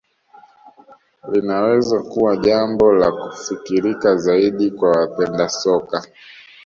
[1.31, 6.07] Linaweza kuwa jambo la kufikirika zaidi kwa wapenda soka